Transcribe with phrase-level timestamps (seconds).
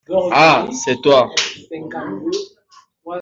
[0.33, 1.29] Ah, c’est toi?